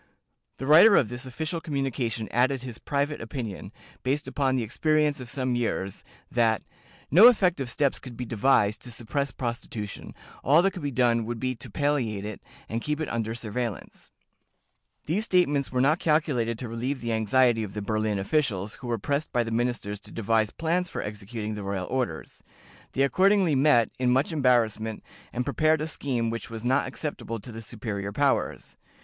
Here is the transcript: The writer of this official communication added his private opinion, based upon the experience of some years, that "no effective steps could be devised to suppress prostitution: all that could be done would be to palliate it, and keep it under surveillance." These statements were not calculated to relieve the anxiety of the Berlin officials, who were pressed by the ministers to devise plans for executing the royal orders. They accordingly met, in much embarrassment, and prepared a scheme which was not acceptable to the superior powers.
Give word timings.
The 0.57 0.65
writer 0.65 0.95
of 0.95 1.09
this 1.09 1.27
official 1.27 1.61
communication 1.61 2.27
added 2.31 2.63
his 2.63 2.79
private 2.79 3.21
opinion, 3.21 3.71
based 4.01 4.27
upon 4.27 4.55
the 4.55 4.63
experience 4.63 5.19
of 5.19 5.29
some 5.29 5.53
years, 5.55 6.03
that 6.31 6.63
"no 7.11 7.27
effective 7.27 7.69
steps 7.69 7.99
could 7.99 8.17
be 8.17 8.25
devised 8.25 8.81
to 8.81 8.91
suppress 8.91 9.31
prostitution: 9.31 10.15
all 10.43 10.63
that 10.63 10.71
could 10.71 10.81
be 10.81 10.89
done 10.89 11.23
would 11.25 11.39
be 11.39 11.53
to 11.53 11.69
palliate 11.69 12.25
it, 12.25 12.41
and 12.67 12.81
keep 12.81 12.99
it 12.99 13.09
under 13.09 13.35
surveillance." 13.35 14.09
These 15.05 15.25
statements 15.25 15.71
were 15.71 15.81
not 15.81 15.99
calculated 15.99 16.57
to 16.57 16.67
relieve 16.67 17.01
the 17.01 17.13
anxiety 17.13 17.61
of 17.61 17.75
the 17.75 17.81
Berlin 17.83 18.17
officials, 18.17 18.77
who 18.81 18.87
were 18.87 18.97
pressed 18.97 19.31
by 19.31 19.43
the 19.43 19.51
ministers 19.51 19.99
to 19.99 20.11
devise 20.11 20.49
plans 20.49 20.89
for 20.89 21.03
executing 21.03 21.53
the 21.53 21.61
royal 21.61 21.85
orders. 21.85 22.41
They 22.93 23.03
accordingly 23.03 23.53
met, 23.53 23.91
in 23.99 24.09
much 24.09 24.31
embarrassment, 24.31 25.03
and 25.31 25.45
prepared 25.45 25.79
a 25.79 25.85
scheme 25.85 26.31
which 26.31 26.49
was 26.49 26.65
not 26.65 26.87
acceptable 26.87 27.39
to 27.41 27.51
the 27.51 27.61
superior 27.61 28.11
powers. 28.11 28.77